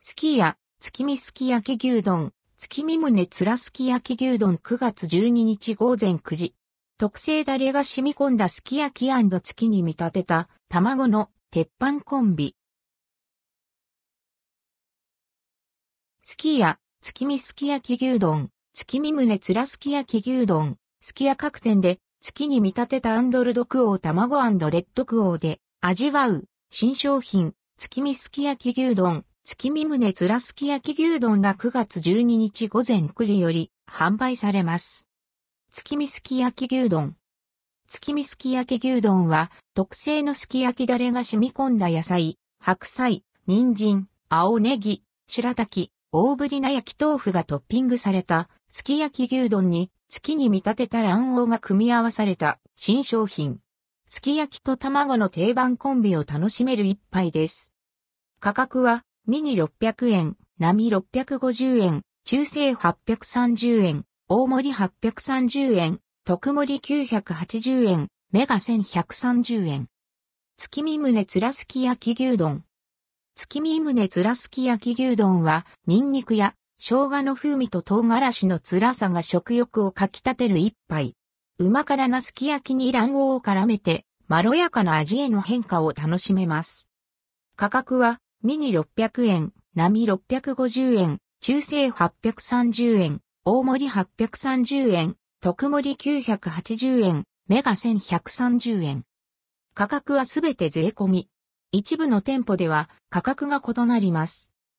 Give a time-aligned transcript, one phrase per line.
[0.00, 6.54] すき家、月見すき焼き牛丼、月見胸つらすき焼き牛丼9月12日午前9時。
[6.98, 12.54] 特製ダレが染み込んだすき焼き月に見立てた卵の鉄板コンビ。
[16.22, 24.36] すき家、月見すき焼き牛丼、月見胸つらすき焼き牛丼、すき家各店で月に見立てたアンドルドクオー卵
[24.70, 35.08] レッドクオーで味わう新商品、月見すき焼き牛丼、月見胸つらすき焼き牛丼が9月12日午前9時より販売されます。
[35.72, 37.16] 月見すき焼き牛丼。
[37.88, 53.60] 月見すき焼き牛丼は特製のすき焼きだれが染み込んだ野菜、白菜、人参、青ネギ、白滝、大ぶりな焼き豆腐がトッピングされたすき焼き牛丼に月に見立てた卵黄が組み合わされた新商品。
[54.08, 57.72] すき焼きと卵の定番コンビを楽しめる一杯です。
[58.40, 69.88] 価格はミニ600円、並650円、中性830円、大盛り830円、特盛り980円、メガ1130円。
[70.56, 72.64] 月見胸つらすき焼き牛丼。
[73.34, 81.12] 月見胸つらすき焼き牛丼は、ニンニクや生姜の風味と唐辛子の辛さが食欲をかき立てる一杯。
[81.58, 86.88] 旨辛なすき焼きに卵黄を絡めて、まろやかな味への変化を楽しめます。
[87.56, 99.02] 価格は、ミニ600円、並650円、中性830円、大盛り830円、特盛り980円、メガ1130円。
[99.74, 101.28] 価格はすべて税込み。
[101.72, 104.52] 一部の店舗では価格が異なります。